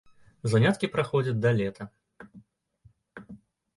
Заняткі 0.53 0.89
праходзяць 0.95 1.37
да 1.43 1.51
лета. 1.59 1.83